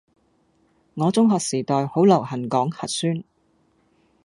[0.95, 3.23] 我中學時代好流行講核酸